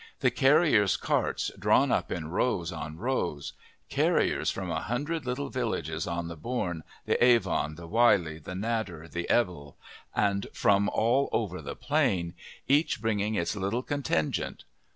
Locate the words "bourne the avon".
6.35-7.75